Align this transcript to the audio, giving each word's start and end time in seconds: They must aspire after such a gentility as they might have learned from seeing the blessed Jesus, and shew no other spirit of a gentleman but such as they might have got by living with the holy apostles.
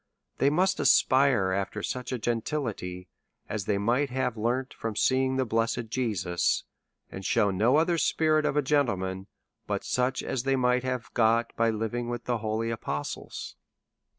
They 0.39 0.49
must 0.49 0.79
aspire 0.79 1.51
after 1.51 1.83
such 1.83 2.11
a 2.11 2.17
gentility 2.17 3.07
as 3.47 3.65
they 3.65 3.77
might 3.77 4.09
have 4.09 4.35
learned 4.35 4.73
from 4.73 4.95
seeing 4.95 5.35
the 5.35 5.45
blessed 5.45 5.89
Jesus, 5.89 6.63
and 7.11 7.23
shew 7.23 7.51
no 7.51 7.75
other 7.77 7.99
spirit 7.99 8.43
of 8.47 8.57
a 8.57 8.63
gentleman 8.63 9.27
but 9.67 9.83
such 9.83 10.23
as 10.23 10.41
they 10.41 10.55
might 10.55 10.81
have 10.83 11.13
got 11.13 11.55
by 11.55 11.69
living 11.69 12.09
with 12.09 12.23
the 12.23 12.39
holy 12.39 12.71
apostles. 12.71 13.55